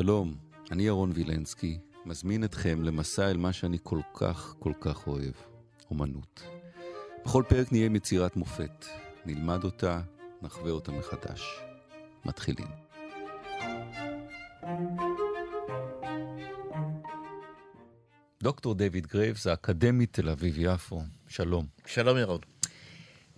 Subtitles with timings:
[0.00, 0.34] שלום,
[0.70, 5.32] אני ירון וילנסקי, מזמין אתכם למסע אל מה שאני כל כך כל כך אוהב,
[5.90, 6.42] אומנות.
[7.24, 8.86] בכל פרק נהיה עם יצירת מופת,
[9.26, 10.00] נלמד אותה,
[10.42, 11.60] נחווה אותה מחדש.
[12.24, 12.66] מתחילים.
[18.42, 21.66] דוקטור דיוויד גרייבס, האקדמית תל אביב-יפו, שלום.
[21.86, 22.40] שלום ירון.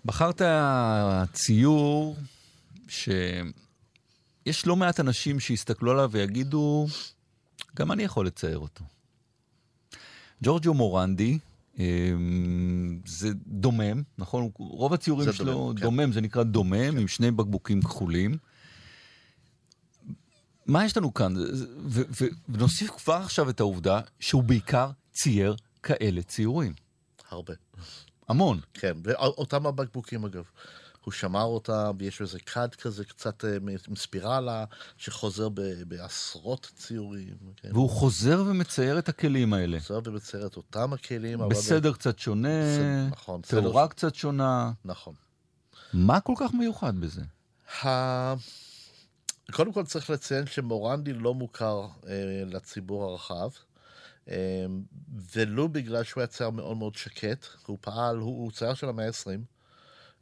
[0.05, 0.43] בחרת
[1.33, 2.17] ציור
[4.53, 6.87] שיש לא מעט אנשים שיסתכלו עליו ויגידו,
[7.77, 8.85] גם אני יכול לצייר אותו.
[10.43, 11.39] ג'ורג'ו מורנדי,
[11.79, 14.51] אמ, זה דומם, נכון?
[14.59, 15.83] רוב הציורים שלו דומם, כן.
[15.83, 18.37] דומם, זה נקרא דומם, עם שני בקבוקים כחולים.
[20.67, 21.35] מה יש לנו כאן?
[22.49, 26.73] ונוסיף כבר עכשיו את העובדה שהוא בעיקר צייר כאלה ציורים.
[27.31, 27.55] הרבה.
[28.29, 28.61] המון.
[28.75, 30.45] כן, ואותם הבקבוקים אגב.
[31.05, 33.57] הוא שמר אותם, ויש איזה כד כזה קצת אה,
[33.89, 34.65] עם ספירלה,
[34.97, 37.37] שחוזר ב- בעשרות ציורים.
[37.57, 37.69] כן.
[37.73, 39.81] והוא חוזר ומצייר את הכלים האלה.
[39.81, 41.41] חוזר ומצייר את אותם הכלים.
[41.41, 44.73] אבל- בסדר קצת שונה, בסדר, נכון, תאורה קצת שונה.
[44.85, 45.15] נכון.
[45.93, 47.23] מה כל כך מיוחד בזה?
[47.85, 48.35] ה...
[49.53, 52.13] קודם כל צריך לציין שמורנדי לא מוכר אה,
[52.47, 53.49] לציבור הרחב,
[54.29, 54.35] אה,
[55.37, 59.07] ולו בגלל שהוא היה צייר מאוד מאוד שקט, הוא פעל, הוא, הוא צייר של המאה
[59.07, 59.35] ה-20, אה,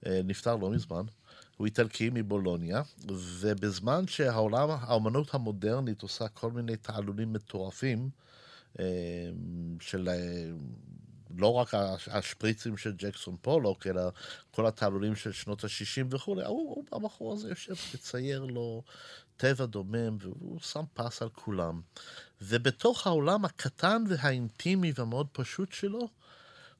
[0.07, 1.03] נפטר לא מזמן,
[1.57, 8.11] הוא איטלקי מבולוניה, ובזמן שהעולם, האמנות המודרנית עושה כל מיני תעלולים מטורפים,
[8.81, 8.85] אה,
[9.81, 10.51] של אה,
[11.37, 14.03] לא רק הש- השפריצים של ג'קסון פולוק, אלא
[14.51, 18.83] כל התעלולים של שנות ה-60 וכולי, הוא, הוא, הבחור הזה יושב וצייר לו
[19.37, 21.81] טבע דומם, והוא שם פס על כולם.
[22.43, 26.09] ובתוך העולם הקטן והאינטימי והמאוד פשוט שלו,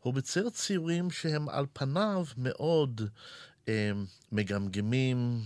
[0.01, 3.01] הוא מצייר ציורים שהם על פניו מאוד
[3.69, 3.91] אה,
[4.33, 5.41] מגמגמים,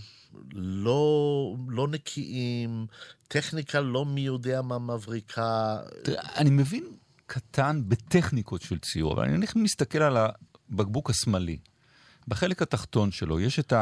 [0.53, 2.85] לא, לא נקיים,
[3.27, 5.77] טכניקה לא מי יודע מה מבריקה.
[6.03, 6.83] תראה, אני מבין
[7.25, 11.57] קטן בטכניקות של ציור, אבל אני מסתכל על הבקבוק השמאלי.
[12.27, 13.73] בחלק התחתון שלו יש את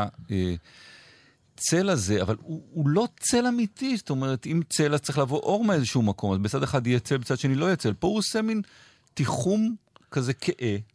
[1.55, 5.39] הצל הזה, אבל הוא, הוא לא צל אמיתי, זאת אומרת, אם צל אז צריך לבוא
[5.39, 7.93] אור מאיזשהו מקום, אז בצד אחד יהיה צל, בצד שני לא יהיה צל.
[7.93, 8.61] פה הוא עושה מין
[9.13, 9.75] תיחום
[10.11, 10.31] כזה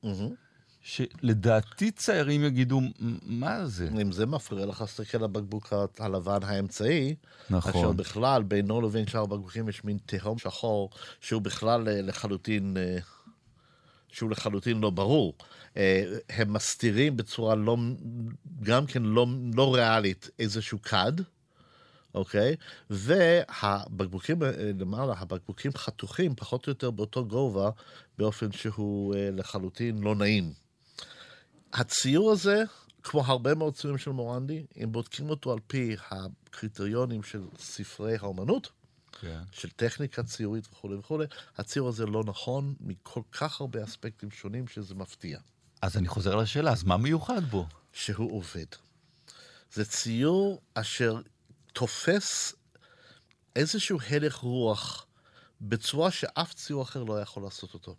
[0.02, 0.34] מהמם.
[0.82, 2.90] שלדעתי ציירים יגידו, "מ-
[3.22, 3.88] מה זה?
[4.02, 7.14] אם זה מפריע לך, תסתכל על הבקבוק הלבן האמצעי,
[7.50, 7.72] נכון.
[7.72, 10.90] אשר בכלל בינו לבין שאר הבקבוקים יש מין תהום שחור,
[11.20, 12.98] שהוא בכלל אה, לחלוטין, אה,
[14.08, 15.34] שהוא לחלוטין לא ברור.
[15.76, 17.76] אה, הם מסתירים בצורה לא,
[18.62, 21.12] גם כן לא, לא ריאלית איזשהו כד.
[22.16, 22.56] אוקיי?
[22.90, 27.70] והבקבוקים אה, למעלה, הבקבוקים חתוכים פחות או יותר באותו גובה,
[28.18, 30.52] באופן שהוא אה, לחלוטין לא נעים.
[31.72, 32.62] הציור הזה,
[33.02, 38.70] כמו הרבה מאוד ציורים של מורנדי, אם בודקים אותו על פי הקריטריונים של ספרי האומנות,
[39.20, 39.40] כן.
[39.52, 41.26] של טכניקה ציורית וכולי וכולי,
[41.56, 45.38] הציור הזה לא נכון מכל כך הרבה אספקטים שונים שזה מפתיע.
[45.82, 47.66] אז אני חוזר לשאלה, אז מה מיוחד בו?
[47.92, 48.66] שהוא עובד.
[49.72, 51.20] זה ציור אשר
[51.76, 52.54] תופס
[53.56, 55.06] איזשהו הלך רוח
[55.60, 57.96] בצורה שאף ציור אחר לא יכול לעשות אותו.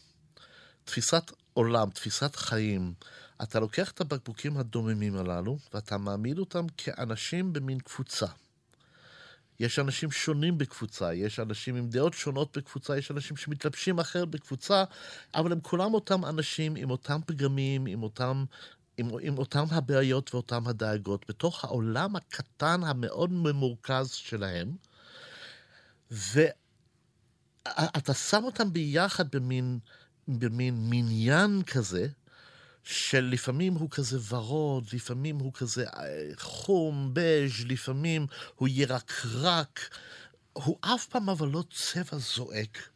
[0.83, 2.93] תפיסת עולם, תפיסת חיים.
[3.43, 8.25] אתה לוקח את הבקבוקים הדוממים הללו, ואתה מעמיד אותם כאנשים במין קבוצה.
[9.59, 14.83] יש אנשים שונים בקבוצה, יש אנשים עם דעות שונות בקבוצה, יש אנשים שמתלבשים אחרת בקבוצה,
[15.35, 18.45] אבל הם כולם אותם אנשים עם אותם פגמים, עם אותם,
[18.97, 24.75] עם, עם אותם הבעיות ואותם הדאגות, בתוך העולם הקטן המאוד ממורכז שלהם,
[26.11, 26.43] ואתה
[28.13, 29.79] שם אותם ביחד במין,
[30.27, 32.07] במין מניין כזה,
[32.83, 39.79] שלפעמים הוא כזה ורוד, לפעמים הוא כזה אה, חום, בז', לפעמים הוא ירקרק.
[40.53, 42.89] הוא אף פעם אבל לא צבע זועק.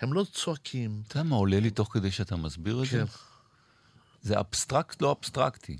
[0.00, 1.02] הם לא צועקים.
[1.08, 2.88] אתה יודע מה עולה לי תוך כדי שאתה מסביר את?
[2.88, 2.98] כן.
[2.98, 3.04] זה
[4.34, 5.76] אבסטרקט לא אבסטרקטי.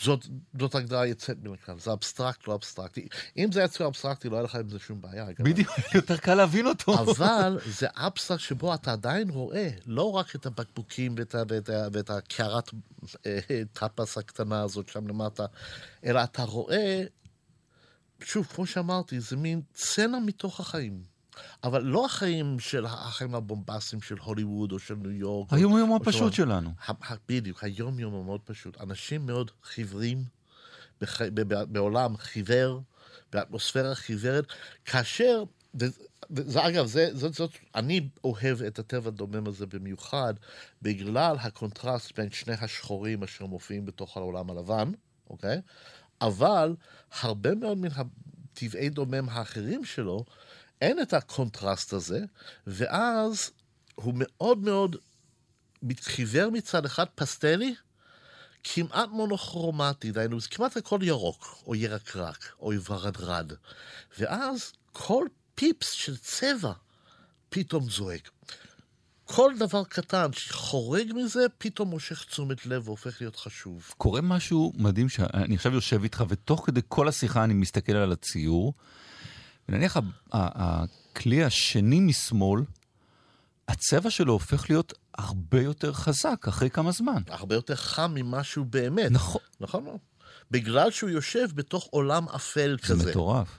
[0.00, 0.26] זאת,
[0.58, 3.08] זאת הגדרה יוצאת מן הכלל, זה אבסטרקט, לא אבסטרקטי.
[3.36, 5.26] אם זה היה ציור אבסטרקטי, לא היה לך עם זה שום בעיה.
[5.38, 6.94] בדיוק, יותר קל להבין אותו.
[6.98, 12.70] אבל זה אבסטרקט שבו אתה עדיין רואה לא רק את הבקבוקים ואת, ואת, ואת הקערת
[13.26, 15.46] אה, טאפס הקטנה הזאת שם למטה,
[16.04, 17.04] אלא אתה רואה,
[18.20, 21.13] שוב, כמו שאמרתי, זה מין סצנה מתוך החיים.
[21.64, 25.52] אבל לא החיים של החיים הבומבסטיים של הוליווד או של ניו יורק.
[25.52, 26.70] היום-יום או הפשוט של- שלנו.
[27.28, 28.80] בדיוק, היום-יום הוא מאוד פשוט.
[28.80, 30.24] אנשים מאוד חיוורים,
[31.00, 31.22] בח...
[31.22, 32.82] ב- ב- בעולם חיוור,
[33.32, 34.44] באטמוספירה חיוורת,
[34.84, 35.44] כאשר,
[36.30, 40.34] וזה אגב, זה, זאת, זאת, אני אוהב את הטבע הדומם הזה במיוחד,
[40.82, 44.92] בגלל הקונטרסט בין שני השחורים אשר מופיעים בתוך העולם הלבן,
[45.30, 45.60] אוקיי?
[46.20, 46.76] אבל
[47.20, 47.88] הרבה מאוד מן
[48.54, 50.24] טבעי דומם האחרים שלו,
[50.80, 52.20] אין את הקונטרסט הזה,
[52.66, 53.50] ואז
[53.94, 54.96] הוא מאוד מאוד
[56.00, 57.74] חיוור מצד אחד פסטלי,
[58.64, 63.52] כמעט מונוכרומטי, דהיינו, זה כמעט הכל ירוק, או ירקרק, או ורדרד.
[64.18, 66.72] ואז כל פיפס של צבע
[67.48, 68.30] פתאום זועק.
[69.24, 73.94] כל דבר קטן שחורג מזה, פתאום מושך תשומת לב והופך להיות חשוב.
[73.96, 78.74] קורה משהו מדהים, שאני עכשיו יושב איתך, ותוך כדי כל השיחה אני מסתכל על הציור,
[79.68, 79.96] ונניח
[80.32, 82.62] הכלי השני משמאל,
[83.68, 87.22] הצבע שלו הופך להיות הרבה יותר חזק אחרי כמה זמן.
[87.28, 89.10] הרבה יותר חם ממה שהוא באמת.
[89.10, 89.40] נכון.
[89.60, 89.98] נכון מאוד.
[90.50, 93.04] בגלל שהוא יושב בתוך עולם אפל זה כזה.
[93.04, 93.58] זה מטורף.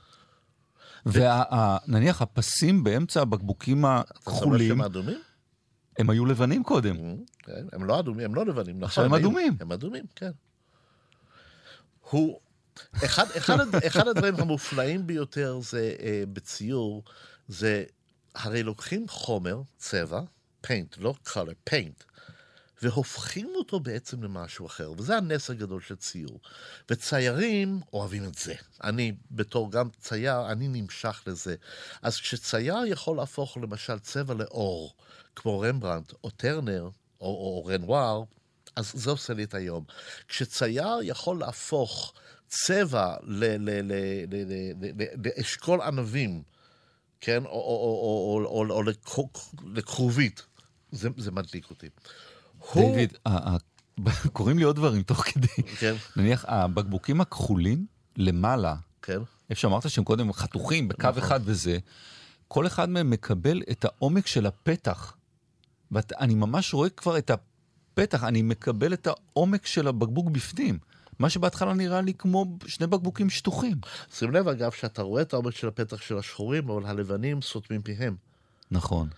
[1.05, 5.19] ונניח הפסים באמצע הבקבוקים הכחולים, שהם אדומים?
[5.99, 6.95] הם היו לבנים קודם.
[7.39, 8.83] כן, הם לא אדומים, הם לא לבנים, נכון.
[8.85, 9.57] עכשיו הם אדומים.
[9.59, 10.31] הם אדומים, כן.
[12.09, 12.39] הוא,
[13.05, 17.03] אחד, אחד, אחד הדברים המופלאים ביותר זה אה, בציור,
[17.47, 17.83] זה
[18.35, 20.21] הרי לוקחים חומר, צבע,
[20.67, 22.03] paint, לא color, paint,
[22.81, 26.39] והופכים אותו בעצם למשהו אחר, וזה הנס הגדול של ציור.
[26.89, 28.53] וציירים אוהבים את זה.
[28.83, 31.55] אני, בתור גם צייר, אני נמשך לזה.
[32.01, 34.95] אז כשצייר יכול להפוך למשל צבע לאור,
[35.35, 38.23] כמו רמברנט או טרנר או, או, או רנואר,
[38.75, 39.83] אז זה עושה לי את היום.
[40.27, 42.13] כשצייר יכול להפוך
[42.47, 43.15] צבע
[45.23, 46.43] לאשכול ענבים,
[47.21, 48.83] כן, או, או, או, או, או
[49.73, 50.45] לכרובית,
[50.91, 51.87] זה, זה מדליק אותי.
[52.75, 53.13] דיוויד,
[54.33, 55.47] קורים לי עוד דברים תוך כדי.
[55.79, 55.95] כן.
[56.15, 57.85] נניח, הבקבוקים הכחולים
[58.17, 59.19] למעלה, כן.
[59.49, 61.23] איפה שאמרת שהם קודם חתוכים בקו נכון.
[61.23, 61.77] אחד וזה,
[62.47, 65.15] כל אחד מהם מקבל את העומק של הפתח.
[65.91, 70.79] ואני ממש רואה כבר את הפתח, אני מקבל את העומק של הבקבוק בפנים.
[71.19, 73.77] מה שבהתחלה נראה לי כמו שני בקבוקים שטוחים.
[74.13, 78.15] שים לב אגב שאתה רואה את העומק של הפתח של השחורים, אבל הלבנים סותמים פיהם.
[78.71, 79.09] נכון.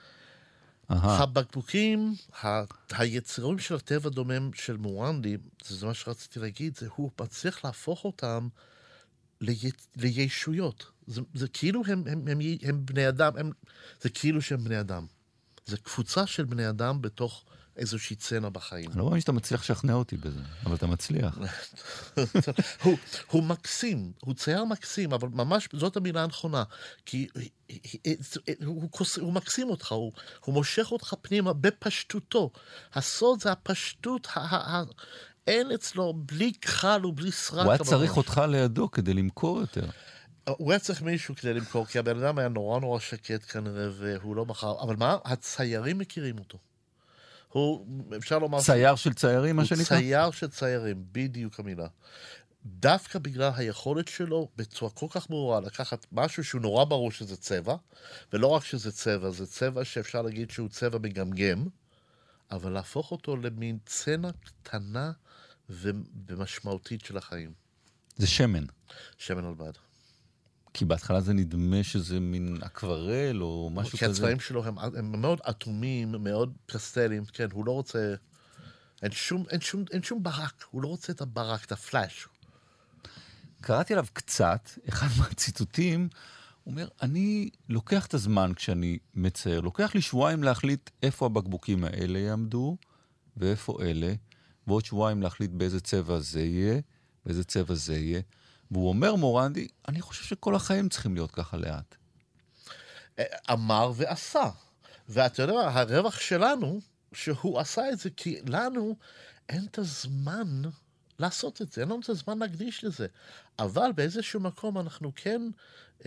[0.89, 7.65] הבקבוקים, ה- היצורים של הטבע דומם של מורנדי, זה מה שרציתי להגיד, זה הוא מצליח
[7.65, 8.47] להפוך אותם
[9.41, 9.57] לי,
[9.95, 10.91] לישויות.
[11.07, 13.51] זה, זה כאילו הם, הם, הם, הם בני אדם, הם,
[14.01, 15.05] זה כאילו שהם בני אדם.
[15.65, 17.43] זה קבוצה של בני אדם בתוך
[17.77, 18.89] איזושהי צנע בחיים.
[18.89, 21.37] אני לא מאמין שאתה מצליח לשכנע אותי בזה, אבל אתה מצליח.
[22.83, 22.97] הוא,
[23.31, 26.63] הוא מקסים, הוא צייר מקסים, אבל ממש זאת המילה הנכונה.
[27.05, 27.27] כי
[28.65, 30.11] הוא, מקסים אותך, הוא,
[30.45, 32.51] הוא מושך אותך פנימה בפשטותו.
[32.93, 34.83] הסוד זה הפשטות, ה, ה, ה,
[35.47, 37.65] אין אצלו בלי כחל ובלי סרק.
[37.65, 39.89] הוא היה צריך אותך לידו כדי למכור יותר.
[40.49, 44.35] הוא היה צריך מישהו כדי למכור, כי הבן אדם היה נורא נורא שקט כנראה, והוא
[44.35, 44.81] לא מכר.
[44.81, 45.17] אבל מה?
[45.25, 46.57] הציירים מכירים אותו.
[47.47, 47.85] הוא,
[48.17, 48.61] אפשר לומר...
[48.61, 49.03] צייר ש...
[49.03, 49.97] של ציירים, מה שנקרא?
[49.97, 51.87] הוא צייר של ציירים, בדיוק המילה.
[52.65, 57.75] דווקא בגלל היכולת שלו, בצורה כל כך ברורה, לקחת משהו שהוא נורא ברור שזה צבע,
[58.33, 61.67] ולא רק שזה צבע, זה צבע שאפשר להגיד שהוא צבע מגמגם,
[62.51, 65.11] אבל להפוך אותו למין צנע קטנה
[65.69, 67.53] ומשמעותית של החיים.
[68.15, 68.65] זה שמן.
[69.17, 69.71] שמן על בד.
[70.77, 74.05] כי בהתחלה זה נדמה שזה מין אקוורל או משהו כי כזה.
[74.05, 78.15] כי הצבעים שלו הם, הם מאוד אטומים, מאוד פסטלים, כן, הוא לא רוצה...
[79.03, 82.27] אין שום, אין, שום, אין שום ברק, הוא לא רוצה את הברק, את הפלאש.
[83.61, 86.09] קראתי עליו קצת, אחד מהציטוטים,
[86.63, 92.19] הוא אומר, אני לוקח את הזמן כשאני מצייר, לוקח לי שבועיים להחליט איפה הבקבוקים האלה
[92.19, 92.77] יעמדו
[93.37, 94.13] ואיפה אלה,
[94.67, 96.79] ועוד שבועיים להחליט באיזה צבע זה יהיה,
[97.25, 98.21] באיזה צבע זה יהיה.
[98.71, 101.95] והוא אומר, מורנדי, אני חושב שכל החיים צריכים להיות ככה לאט.
[103.51, 104.49] אמר ועשה.
[105.09, 106.79] ואתה יודע, הרווח שלנו,
[107.13, 108.95] שהוא עשה את זה, כי לנו
[109.49, 110.61] אין את הזמן
[111.19, 113.07] לעשות את זה, אין לנו את הזמן להקדיש לזה.
[113.59, 115.41] אבל באיזשהו מקום אנחנו כן,
[115.99, 116.05] um,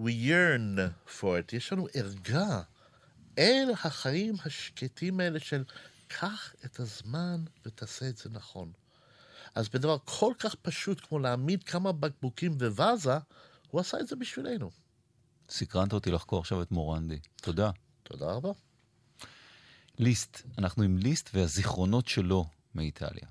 [0.00, 0.78] we yearn
[1.20, 2.62] for it, יש לנו ערגה
[3.38, 5.64] אל החיים השקטים האלה של
[6.08, 8.72] קח את הזמן ותעשה את זה נכון.
[9.54, 13.18] אז בדבר כל כך פשוט כמו להעמיד כמה בקבוקים בוואזה,
[13.70, 14.70] הוא עשה את זה בשבילנו.
[15.48, 17.18] סקרנת אותי לחקור עכשיו את מורנדי.
[17.42, 17.70] תודה.
[18.02, 18.50] תודה רבה.
[19.98, 23.28] ליסט, אנחנו עם ליסט והזיכרונות שלו מאיטליה.